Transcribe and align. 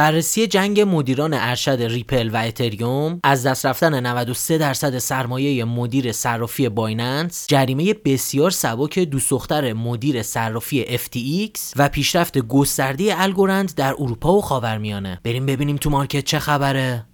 بررسی 0.00 0.46
جنگ 0.46 0.80
مدیران 0.80 1.34
ارشد 1.34 1.82
ریپل 1.82 2.30
و 2.30 2.36
اتریوم 2.36 3.20
از 3.24 3.46
دست 3.46 3.66
رفتن 3.66 4.06
93 4.06 4.58
درصد 4.58 4.98
سرمایه 4.98 5.64
مدیر 5.64 6.12
صرافی 6.12 6.68
بایننس 6.68 7.46
جریمه 7.48 7.94
بسیار 7.94 8.50
سبک 8.50 8.98
دوست 8.98 9.30
دختر 9.30 9.72
مدیر 9.72 10.22
صرافی 10.22 10.84
FTX 10.84 11.60
و 11.76 11.88
پیشرفت 11.88 12.38
گسترده 12.38 13.22
الگورند 13.22 13.74
در 13.74 13.94
اروپا 13.98 14.32
و 14.32 14.40
خاورمیانه. 14.40 15.20
بریم 15.24 15.46
ببینیم 15.46 15.76
تو 15.76 15.90
market 15.90 16.24
چه 16.24 16.38
خبره. 16.38 17.09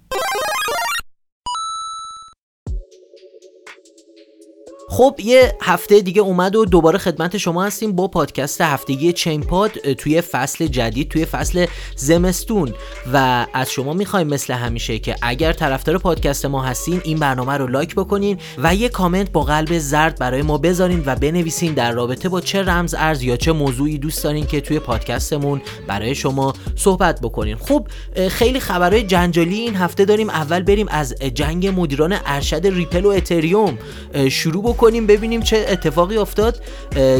خب 4.89 5.15
یه 5.23 5.53
هفته 5.61 6.01
دیگه 6.01 6.21
اومد 6.21 6.55
و 6.55 6.65
دوباره 6.65 6.97
خدمت 6.97 7.37
شما 7.37 7.63
هستیم 7.63 7.91
با 7.91 8.07
پادکست 8.07 8.61
هفتگی 8.61 9.13
چین 9.13 9.41
پاد 9.41 9.71
توی 9.71 10.21
فصل 10.21 10.67
جدید 10.67 11.09
توی 11.09 11.25
فصل 11.25 11.65
زمستون. 11.95 12.73
و 13.13 13.45
از 13.53 13.71
شما 13.71 13.93
می‌خوایم 13.93 14.27
مثل 14.27 14.53
همیشه 14.53 14.99
که 14.99 15.15
اگر 15.21 15.53
طرفدار 15.53 15.97
پادکست 15.97 16.45
ما 16.45 16.63
هستین 16.63 17.01
این 17.03 17.19
برنامه 17.19 17.53
رو 17.53 17.67
لایک 17.67 17.95
بکنین 17.95 18.37
و 18.57 18.75
یه 18.75 18.89
کامنت 18.89 19.31
با 19.31 19.43
قلب 19.43 19.77
زرد 19.77 20.19
برای 20.19 20.41
ما 20.41 20.57
بذارین 20.57 21.03
و 21.05 21.15
بنویسین 21.15 21.73
در 21.73 21.91
رابطه 21.91 22.29
با 22.29 22.41
چه 22.41 22.63
رمز 22.63 22.95
ارز 22.97 23.23
یا 23.23 23.37
چه 23.37 23.51
موضوعی 23.51 23.97
دوست 23.97 24.23
دارین 24.23 24.45
که 24.45 24.61
توی 24.61 24.79
پادکستمون 24.79 25.61
برای 25.87 26.15
شما 26.15 26.53
صحبت 26.75 27.21
بکنین 27.21 27.55
خب 27.55 27.87
خیلی 28.29 28.59
خبرهای 28.59 29.03
جنجالی 29.03 29.55
این 29.55 29.75
هفته 29.75 30.05
داریم. 30.05 30.29
اول 30.29 30.63
بریم 30.63 30.87
از 30.89 31.15
جنگ 31.33 31.67
مدیران 31.67 32.15
ارشد 32.25 32.67
ریپل 32.67 33.05
و 33.05 33.09
اتریوم. 33.09 33.77
شروع 34.29 34.63
کنیم 34.77 35.07
ببینیم 35.07 35.41
چه 35.41 35.65
اتفاقی 35.69 36.17
افتاد. 36.17 36.61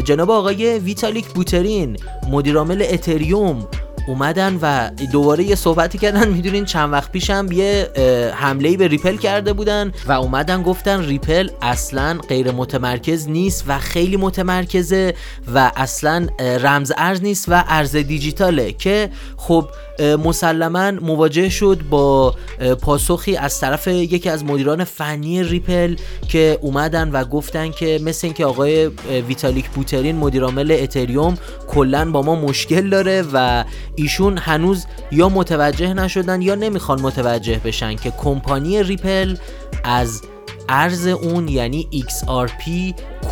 جناب 0.04 0.30
آقای 0.30 0.78
ویتالیک 0.78 1.26
بوترین 1.26 1.96
مدیرعامل 2.30 2.86
اتریوم 2.90 3.68
اومدن 4.08 4.58
و 4.62 4.90
دوباره 5.12 5.44
یه 5.44 5.54
صحبتی 5.54 5.98
کردن. 5.98 6.28
می‌دونین 6.28 6.64
چند 6.64 6.92
وقت 6.92 7.12
پیشم 7.12 7.46
یه 7.52 7.88
حمله 8.34 8.76
به 8.76 8.88
ریپل 8.88 9.16
کرده 9.16 9.52
بودن 9.52 9.92
و 10.06 10.12
اومدن 10.12 10.62
گفتن 10.62 11.04
ریپل 11.04 11.48
اصلا 11.62 12.18
غیر 12.28 12.50
متمرکز 12.50 13.28
نیست 13.28 13.64
و 13.66 13.78
خیلی 13.78 14.16
متمرکزه 14.16 15.14
و 15.54 15.72
اصلا 15.76 16.26
رمز 16.40 16.92
ارز 16.96 17.22
نیست 17.22 17.48
و 17.48 17.64
ارز 17.68 17.96
دیجیتاله. 17.96 18.72
که 18.72 19.10
خب 19.36 19.68
مسلما 20.00 20.90
مواجه 20.90 21.48
شد 21.48 21.80
با 21.90 22.34
پاسخی 22.82 23.36
از 23.36 23.60
طرف 23.60 23.88
یکی 23.88 24.28
از 24.28 24.44
مدیران 24.44 24.84
فنی 24.84 25.42
ریپل 25.42 25.96
که 26.28 26.58
اومدن 26.62 27.10
و 27.10 27.24
گفتن 27.24 27.70
که 27.70 28.00
مثل 28.02 28.26
اینکه 28.26 28.46
آقای 28.46 28.86
ویتالیک 29.28 29.70
بوترین 29.70 30.16
مدیرعامل 30.16 30.76
اتریوم 30.80 31.38
کلا 31.68 32.10
با 32.10 32.22
ما 32.22 32.34
مشکل 32.34 32.90
داره 32.90 33.24
و 33.32 33.64
ایشون 33.96 34.38
هنوز 34.38 34.86
یا 35.12 35.28
متوجه 35.28 35.94
نشدن 35.94 36.42
یا 36.42 36.54
نمی‌خوان 36.54 37.00
متوجه 37.00 37.60
بشن 37.64 37.96
که 37.96 38.10
کمپانی 38.10 38.82
ریپل 38.82 39.36
از 39.84 40.22
ارز 40.68 41.06
اون 41.06 41.48
یعنی 41.48 41.88
XRP 41.92 42.70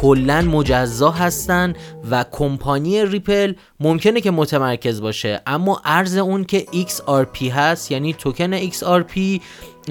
کلا 0.01 0.43
مجزا 0.43 1.11
هستن 1.11 1.75
و 2.11 2.25
کمپانی 2.33 3.07
ریپل 3.07 3.55
ممکنه 3.81 4.21
که 4.21 4.31
متمرکز 4.31 5.01
باشه. 5.01 5.41
اما 5.47 5.81
ارز 5.85 6.17
اون 6.17 6.45
که 6.45 6.67
XRP 6.73 7.43
هست 7.43 7.91
یعنی 7.91 8.15
توکن 8.15 8.59
XRP 8.71 9.41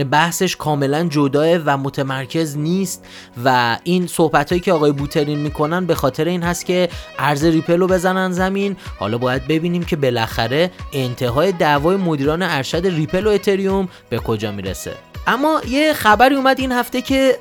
بحثش 0.04 0.56
کاملا 0.56 1.08
جداه 1.12 1.58
و 1.66 1.78
متمرکز 1.78 2.58
نیست 2.58 3.06
و 3.46 3.78
این 3.84 4.08
صحبت 4.08 4.50
هایی 4.50 4.62
که 4.62 4.74
آقای 4.74 4.92
بوترین 4.92 5.40
می‌کنن 5.40 5.86
به 5.86 5.96
خاطر 5.96 6.26
این 6.26 6.44
هست 6.44 6.66
که 6.66 6.90
ارز 7.20 7.44
ریپل 7.44 7.80
رو 7.80 7.88
بزنن 7.88 8.32
زمین. 8.32 8.78
حالا 9.00 9.18
باید 9.18 9.48
ببینیم 9.48 9.84
که 9.84 9.96
بالاخره 9.96 10.72
انتهای 10.94 11.52
دعوای 11.52 11.98
مدیران 11.98 12.42
ارشد 12.42 12.88
ریپل 12.88 13.28
و 13.28 13.30
اتریوم 13.30 13.90
به 14.10 14.20
کجا 14.20 14.52
می‌رسه. 14.52 15.15
اما 15.28 15.62
یه 15.70 15.94
خبری 15.94 16.36
اومد 16.36 16.60
این 16.60 16.72
هفته 16.72 17.02
که 17.02 17.40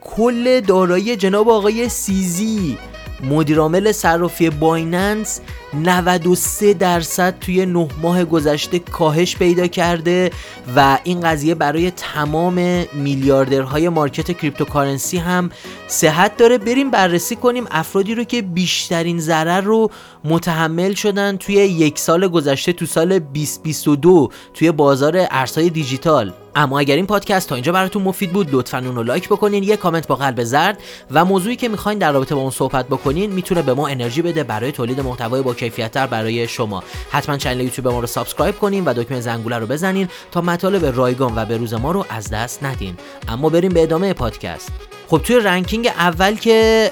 کل 0.00 0.60
دارایی 0.60 1.16
جناب 1.16 1.48
آقای 1.48 1.88
CZ 1.88 2.78
مدیرعامل 3.24 3.92
صرافی 3.92 4.50
بایننس 4.50 5.40
93 5.74 6.74
درصد 6.74 7.38
توی 7.40 7.66
نه 7.66 7.88
ماه 8.02 8.24
گذشته 8.24 8.78
کاهش 8.78 9.36
پیدا 9.36 9.66
کرده 9.66 10.30
و 10.76 10.98
این 11.04 11.20
قضیه 11.20 11.54
برای 11.54 11.90
تمام 11.90 12.84
میلیاردرهای 12.92 13.88
market 13.88 14.38
cryptocurrency 14.38 15.18
هم 15.18 15.50
صحت 15.88 16.36
داره. 16.36 16.58
بریم 16.58 16.90
بررسی 16.90 17.36
کنیم 17.36 17.66
افرادی 17.70 18.14
رو 18.14 18.24
که 18.24 18.42
بیشترین 18.42 19.20
ضرر 19.20 19.60
رو 19.60 19.90
متحمل 20.24 20.94
شدن 20.94 21.36
توی 21.36 21.54
یک 21.54 21.98
سال 21.98 22.28
گذشته 22.28 22.72
تو 22.72 22.86
سال 22.86 23.18
2022 23.18 24.28
توی 24.54 24.72
بازار 24.72 25.26
ارزهای 25.30 25.70
دیجیتال. 25.70 26.32
اما 26.56 26.78
اگر 26.78 26.96
این 26.96 27.06
پادکست 27.06 27.48
تا 27.48 27.54
اینجا 27.54 27.72
براتون 27.72 28.02
مفید 28.02 28.32
بود 28.32 28.48
لطفا 28.54 28.78
اون 28.78 28.96
رو 28.96 29.02
لایک 29.02 29.28
بکنین 29.28 29.62
یه 29.62 29.76
کامنت 29.76 30.06
با 30.06 30.16
قلب 30.16 30.44
زرد 30.44 30.78
و 31.10 31.24
موضوعی 31.24 31.56
که 31.56 31.68
می‌خواین 31.68 31.98
در 31.98 32.12
رابطه 32.12 32.34
با 32.34 32.40
اون 32.40 32.50
صحبت 32.50 32.86
بکنین 32.86 33.32
می‌تونه 33.32 33.62
به 33.62 33.74
ما 33.74 33.88
انرژی 33.88 34.22
بده 34.22 34.44
برای 34.44 34.72
تولید 34.72 35.00
محتوای 35.00 35.42
با 35.42 35.54
کیفیتتر 35.54 36.06
برای 36.06 36.48
شما. 36.48 36.82
حتما 37.10 37.36
channel 37.36 37.60
یوتیوب 37.60 37.88
ما 37.88 38.00
رو 38.00 38.06
subscribe 38.06 38.58
کنین 38.58 38.84
و 38.84 38.94
دکمه 38.94 39.20
زنگوله 39.20 39.58
رو 39.58 39.66
بزنین 39.66 40.08
تا 40.32 40.40
مطالب 40.40 40.96
رایگان 40.96 41.32
و 41.36 41.44
به 41.44 41.56
روز 41.56 41.74
ما 41.74 41.92
رو 41.92 42.04
از 42.08 42.30
دست 42.30 42.64
ندین. 42.64 42.96
اما 43.28 43.48
بریم 43.48 43.72
به 43.72 43.82
ادامه 43.82 44.12
پادکست. 44.12 44.95
خب 45.08 45.20
توی 45.24 45.36
ranking 45.36 45.86
اول 45.86 46.34
که 46.34 46.90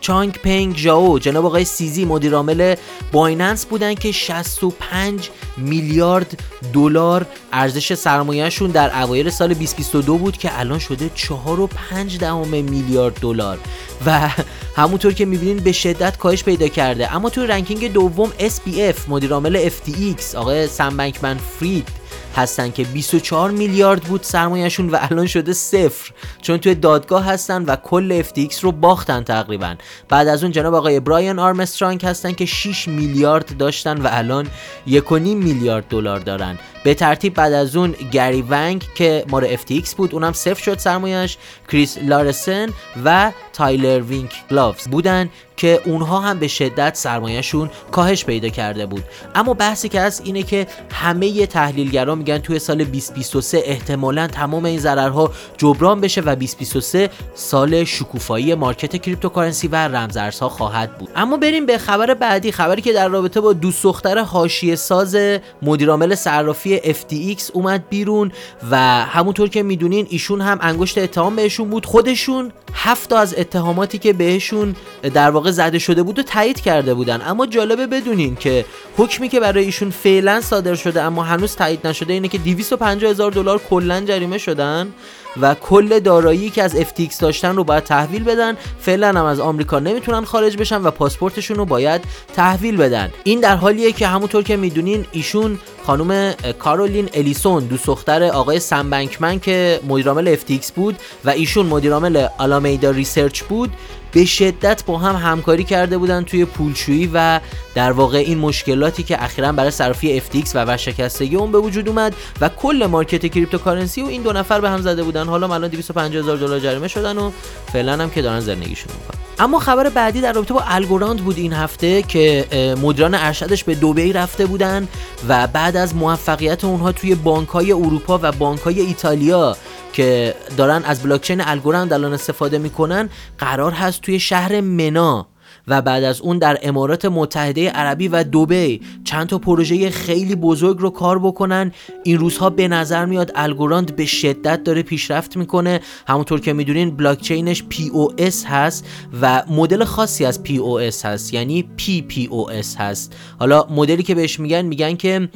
چانگ 0.00 0.32
پنگ 0.32 0.76
ژائو 0.76 1.18
جناب 1.18 1.46
آقای 1.46 1.64
CZ 1.64 2.04
مدیر 2.04 2.34
عامل 2.34 2.74
بایننس 3.12 3.66
بودن 3.66 3.94
که 3.94 4.12
65 4.12 5.30
میلیارد 5.56 6.40
دلار 6.72 7.26
ارزش 7.52 7.94
سرمایهشون 7.94 8.70
در 8.70 9.02
اوایل 9.02 9.30
سال 9.30 9.48
2022 9.48 10.18
بود 10.18 10.36
که 10.36 10.58
الان 10.58 10.78
شده 10.78 11.10
4.5 11.16 12.18
دهم 12.20 12.48
میلیارد 12.48 13.20
دلار. 13.20 13.58
و 14.06 14.30
همونطور 14.76 15.12
که 15.12 15.24
می‌بینین 15.24 15.56
به 15.56 15.72
شدت 15.72 16.18
کاهش 16.18 16.44
پیدا 16.44 16.68
کرده. 16.68 17.14
اما 17.14 17.30
توی 17.30 17.46
رنکینگ 17.46 17.92
دوم 17.92 18.32
SPF 18.38 19.08
مدیر 19.08 19.32
عامل 19.32 19.68
FTX 19.68 20.34
آقای 20.34 20.66
سم 20.66 20.96
بنکمن 20.96 21.38
فرید 21.60 21.88
هستن 22.38 22.70
که 22.70 22.84
24 22.84 23.50
میلیارد 23.50 24.02
بود 24.02 24.22
سرمایهشون 24.22 24.90
و 24.90 24.98
الان 25.00 25.26
شده 25.26 25.52
صفر. 25.52 26.12
چون 26.42 26.58
توی 26.58 26.74
دادگاه 26.74 27.24
هستن 27.24 27.64
و 27.64 27.76
کل 27.76 28.22
FTX 28.22 28.60
رو 28.60 28.72
باختن 28.72 29.22
تقریبا. 29.22 29.74
بعد 30.08 30.28
از 30.28 30.42
اون 30.42 30.52
جناب 30.52 30.74
آقای 30.74 31.00
برایان 31.00 31.38
آرمسترانگ 31.38 32.04
هستن 32.04 32.32
که 32.32 32.46
6 32.46 32.88
میلیارد 32.88 33.56
داشتن 33.56 34.00
و 34.00 34.08
الان 34.10 34.46
1.5 34.86 35.12
میلیارد 35.20 35.84
دلار 35.88 36.18
دارن. 36.18 36.58
به 36.84 36.94
ترتیب 36.94 37.34
بعد 37.34 37.52
از 37.52 37.76
اون 37.76 37.94
گری 38.12 38.44
ونگ 38.48 38.84
که 38.94 39.24
مار 39.28 39.56
FTX 39.56 39.94
بود 39.94 40.14
اونم 40.14 40.32
صفر 40.32 40.62
شد 40.62 40.78
سرمایهش 40.78 41.38
کریس 41.68 41.98
لارسن 41.98 42.68
و 43.04 43.32
تایلر 43.52 44.00
وینکلواس 44.00 44.88
بودن 44.88 45.30
که 45.58 45.80
اونها 45.84 46.20
هم 46.20 46.38
به 46.38 46.48
شدت 46.48 46.96
سرمایهشون 46.96 47.70
کاهش 47.90 48.24
پیدا 48.24 48.48
کرده 48.48 48.86
بود. 48.86 49.04
اما 49.34 49.54
بحثی 49.54 49.88
که 49.88 50.00
هست 50.00 50.22
اینه 50.24 50.42
که 50.42 50.66
همه 50.92 51.46
تحلیلگران 51.46 52.18
میگن 52.18 52.38
توی 52.38 52.58
سال 52.58 52.84
2023 52.84 53.62
احتمالا 53.64 54.26
تمام 54.26 54.64
این 54.64 54.78
ضررها 54.78 55.32
جبران 55.56 56.00
بشه 56.00 56.20
و 56.20 56.24
2023 56.24 57.10
سال 57.34 57.84
شکوفایی 57.84 58.54
market 58.54 58.96
cryptocurrency 58.96 59.68
و 59.68 59.76
رمزارزها 59.76 60.48
خواهد 60.48 60.98
بود. 60.98 61.10
اما 61.16 61.36
بریم 61.36 61.66
به 61.66 61.78
خبر 61.78 62.14
بعدی 62.14 62.52
خبری 62.52 62.82
که 62.82 62.92
در 62.92 63.08
رابطه 63.08 63.40
با 63.40 63.52
دوست 63.52 63.82
دختر 63.82 64.18
حاشیه 64.18 64.76
ساز 64.76 65.16
مدیرعامل 65.62 66.14
صرافی 66.14 66.67
FTX 66.76 67.50
اومد 67.52 67.88
بیرون 67.88 68.32
و 68.70 68.76
همونطور 69.04 69.48
که 69.48 69.62
می‌دونین 69.62 70.06
ایشون 70.10 70.40
هم 70.40 70.58
انگشت 70.60 70.98
اتهام 70.98 71.36
بهشون 71.36 71.68
بود. 71.70 71.86
خودشون 71.86 72.52
هفت 72.74 73.12
از 73.12 73.34
اتهاماتی 73.38 73.98
که 73.98 74.12
بهشون 74.12 74.76
در 75.14 75.30
واقع 75.30 75.50
زده 75.50 75.78
شده 75.78 76.02
بود 76.02 76.18
و 76.18 76.22
تایید 76.22 76.60
کرده 76.60 76.94
بودن. 76.94 77.22
اما 77.26 77.46
جالبه 77.46 77.86
بدونین 77.86 78.36
که 78.36 78.64
حکمی 78.96 79.28
که 79.28 79.40
برای 79.40 79.64
ایشون 79.64 79.90
فعلا 79.90 80.40
صادر 80.40 80.74
شده 80.74 81.02
اما 81.02 81.22
هنوز 81.22 81.56
تایید 81.56 81.86
نشده 81.86 82.12
اینه 82.12 82.28
که 82.28 82.38
250 82.38 83.10
هزار 83.10 83.30
دلار 83.30 83.60
کلا 83.70 84.00
جریمه 84.00 84.38
شدن. 84.38 84.92
و 85.40 85.54
کل 85.54 86.00
دارایی 86.00 86.50
که 86.50 86.62
از 86.62 86.76
FTX 86.76 87.16
داشتن 87.20 87.56
رو 87.56 87.64
باید 87.64 87.84
تحویل 87.84 88.24
بدن. 88.24 88.56
فعلا 88.80 89.08
هم 89.08 89.24
از 89.24 89.40
آمریکا 89.40 89.78
نمی‌تونن 89.78 90.24
خارج 90.24 90.56
بشن 90.56 90.82
و 90.82 90.90
پاسپورتشون 90.90 91.56
رو 91.56 91.64
باید 91.64 92.04
تحویل 92.36 92.76
بدن. 92.76 93.10
این 93.24 93.40
در 93.40 93.56
حالیه 93.56 93.92
که 93.92 94.06
همونطور 94.06 94.42
که 94.42 94.56
می‌دونین 94.56 95.06
ایشون 95.12 95.58
خانم 95.86 96.32
کارولین 96.58 97.08
الیسون 97.14 97.64
دوست 97.64 97.86
دختر 97.86 98.22
آقای 98.22 98.60
سم 98.60 98.90
بنکمن 98.90 99.40
که 99.40 99.80
مدیرعامل 99.88 100.36
FTX 100.36 100.72
بود 100.76 100.96
و 101.24 101.30
ایشون 101.30 101.66
مدیرعامل 101.66 102.26
آلامدا 102.38 102.90
ریسرچ 102.90 103.42
بود 103.42 103.70
به 104.12 104.24
شدت 104.24 104.84
با 104.84 104.98
هم 104.98 105.30
همکاری 105.30 105.64
کرده 105.64 105.98
بودن 105.98 106.22
توی 106.22 106.44
پولشویی 106.44 107.10
و 107.14 107.40
در 107.74 107.92
واقع 107.92 108.18
این 108.18 108.38
مشکلاتی 108.38 109.02
که 109.02 109.24
اخیرا 109.24 109.52
برای 109.52 109.70
صرافی 109.70 110.20
FTX 110.20 110.50
و 110.54 110.64
ورشکستگی 110.64 111.36
اون 111.36 111.52
به 111.52 111.58
وجود 111.58 111.88
اومد 111.88 112.14
و 112.40 112.48
کل 112.48 112.86
market 112.90 113.26
cryptocurrency 113.26 114.02
و 114.02 114.06
این 114.06 114.22
دو 114.22 114.32
نفر 114.32 114.60
به 114.60 114.70
هم 114.70 114.80
زده 114.80 115.02
بودن. 115.02 115.26
حالا 115.26 115.54
الان 115.54 115.70
250 115.70 116.22
هزار 116.22 116.36
دلار 116.36 116.60
جریمه 116.60 116.88
شدن 116.88 117.18
و 117.18 117.30
فعلا 117.72 117.92
هم 117.92 118.10
که 118.10 118.22
دارن 118.22 118.40
زندگیشون 118.40 118.92
می‌کنن. 118.92 119.20
اما 119.38 119.58
خبر 119.58 119.88
بعدی 119.88 120.20
در 120.20 120.32
رابطه 120.32 120.54
با 120.54 120.62
الگوراند 120.66 121.24
بود 121.24 121.38
این 121.38 121.52
هفته 121.52 122.02
که 122.02 122.44
مدیران 122.82 123.14
ارشدش 123.14 123.64
به 123.64 123.74
دوبی 123.74 124.12
رفته 124.12 124.46
بودن 124.46 124.88
و 125.28 125.46
بعد 125.46 125.76
از 125.76 125.96
موفقیت 125.96 126.64
اونها 126.64 126.92
توی 126.92 127.14
بانکهای 127.14 127.72
اروپا 127.72 128.18
و 128.22 128.32
بانکهای 128.32 128.80
ایتالیا 128.80 129.56
که 129.92 130.34
دارن 130.56 130.84
از 130.84 131.02
بلاکچین 131.02 131.40
الگوراند 131.40 131.92
الان 131.92 132.12
استفاده 132.12 132.58
می‌کنن 132.58 133.08
قرار 133.38 133.72
هست 133.72 134.00
توی 134.00 134.20
شهر 134.20 134.60
منا 134.60 135.26
و 135.68 135.82
بعد 135.82 136.04
از 136.04 136.20
اون 136.20 136.38
در 136.38 136.58
امارات 136.62 137.04
متحده 137.04 137.70
عربی 137.70 138.08
و 138.08 138.24
دوبی 138.24 138.80
چند 139.04 139.26
تا 139.26 139.38
پروژه 139.38 139.90
خیلی 139.90 140.34
بزرگ 140.34 140.78
رو 140.78 140.90
کار 140.90 141.18
بکنن. 141.18 141.72
این 142.04 142.18
روزها 142.18 142.50
به 142.50 142.68
نظر 142.68 143.04
میاد 143.04 143.32
الگوراند 143.34 143.96
به 143.96 144.06
شدت 144.06 144.64
داره 144.64 144.82
پیشرفت 144.82 145.36
می‌کنه. 145.36 145.80
همونطور 146.06 146.40
که 146.40 146.52
می‌دونین 146.52 146.96
بلاکچینش 146.96 147.64
POS 147.70 148.44
هست 148.46 148.86
و 149.22 149.42
مدل 149.50 149.84
خاصی 149.84 150.24
از 150.24 150.40
POS 150.44 151.04
هست 151.04 151.34
یعنی 151.34 151.68
PPOS 151.78 152.76
هست. 152.78 153.16
حالا 153.38 153.66
مدلی 153.70 154.02
که 154.02 154.14
بهش 154.14 154.40
میگن 154.40 154.62
میگن 154.62 154.96
که 154.96 155.28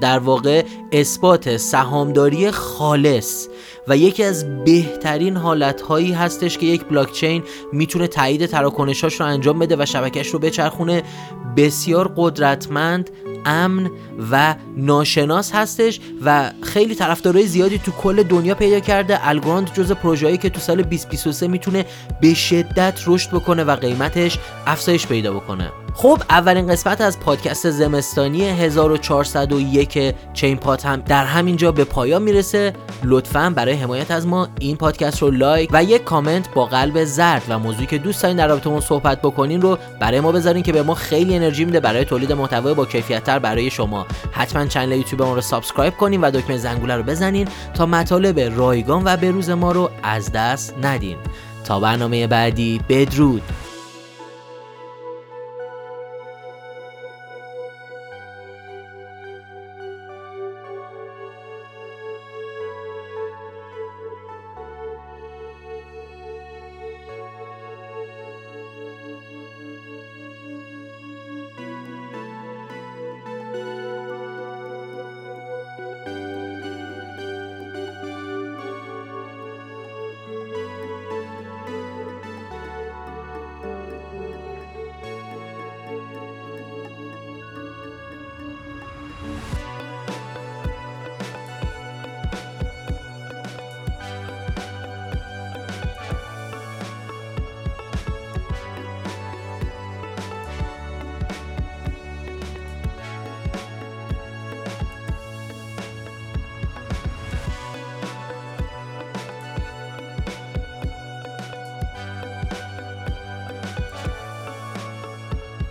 در 0.00 0.18
واقع 0.18 0.64
اثبات 0.92 1.56
سهامداری 1.56 2.50
خالص. 2.50 3.46
و 3.88 3.96
یکی 3.96 4.24
از 4.24 4.64
بهترین 4.64 5.36
حالتهایی 5.36 6.12
هستش 6.12 6.58
که 6.58 6.66
یک 6.66 6.84
بلاکچین 6.84 7.42
می‌تونه 7.72 8.06
تایید 8.06 8.46
تراکنشاش 8.46 9.20
رو 9.20 9.26
انجام 9.26 9.58
بده 9.58 9.76
و 9.78 9.86
شبکش 9.86 10.28
رو 10.28 10.38
بچرخونه. 10.38 11.02
بسیار 11.56 12.12
قدرتمند 12.16 13.10
امن 13.46 13.90
و 14.30 14.54
ناشناس 14.76 15.52
هستش 15.54 16.00
و 16.24 16.50
خیلی 16.62 16.94
طرفدارای 16.94 17.46
زیادی 17.46 17.78
تو 17.78 17.90
کل 17.90 18.22
دنیا 18.22 18.54
پیدا 18.54 18.80
کرده. 18.80 19.28
الگراند 19.28 19.72
جز 19.74 19.92
پروژه‌ای 19.92 20.38
که 20.38 20.50
تو 20.50 20.60
سال 20.60 20.82
2023 20.82 21.48
می‌تونه 21.48 21.84
به 22.20 22.34
شدت 22.34 23.00
رشد 23.06 23.30
بکنه 23.30 23.64
و 23.64 23.76
قیمتش 23.76 24.38
افزایش 24.66 25.06
پیدا 25.06 25.32
بکنه. 25.32 25.72
خب 25.94 26.22
اولین 26.30 26.66
قسمت 26.66 27.00
از 27.00 27.20
پادکست 27.20 27.70
زمستانی 27.70 28.44
1401 28.44 30.14
چین 30.32 30.56
پات 30.56 30.86
هم 30.86 30.96
در 31.00 31.24
همینجا 31.24 31.72
به 31.72 31.84
پایان 31.84 32.22
می‌رسه. 32.22 32.72
لطفا 33.04 33.52
برای 33.56 33.74
حمایت 33.74 34.10
از 34.10 34.26
ما 34.26 34.48
این 34.60 34.76
پادکست 34.76 35.22
رو 35.22 35.30
لایک 35.30 35.70
و 35.72 35.84
یک 35.84 36.04
کامنت 36.04 36.54
با 36.54 36.66
قلب 36.66 37.04
زرد 37.04 37.42
و 37.48 37.58
موضوعی 37.58 37.86
که 37.86 37.98
دوست 37.98 38.22
دارین 38.22 38.36
در 38.36 38.48
رابطه 38.48 38.80
صحبت 38.80 39.22
بکنین 39.22 39.62
رو 39.62 39.78
برای 40.00 40.20
ما 40.20 40.32
بذارین 40.32 40.62
که 40.62 40.72
به 40.72 40.82
ما 40.82 40.94
خیلی 40.94 41.36
انرژی 41.36 41.64
میده 41.64 41.80
برای 41.80 42.04
تولید 42.04 42.32
محتوای 42.32 42.74
با 42.74 42.84
کیفیت 42.84 43.30
برای 43.30 43.70
شما. 43.70 44.06
حتما 44.32 44.66
channel 44.66 44.92
یوتیوب 44.92 45.22
ما 45.22 45.34
رو 45.34 45.40
subscribe 45.40 45.96
کنین 45.96 46.20
و 46.20 46.30
دکمه 46.30 46.56
زنگوله 46.56 46.96
رو 46.96 47.02
بزنین 47.02 47.48
تا 47.74 47.86
مطالب 47.86 48.40
رایگان 48.58 49.02
و 49.04 49.16
بروز 49.16 49.50
ما 49.50 49.72
رو 49.72 49.90
از 50.02 50.32
دست 50.32 50.74
ندین. 50.82 51.16
تا 51.64 51.80
برنامه 51.80 52.26
بعدی 52.26 52.80
بدرود. 52.88 53.42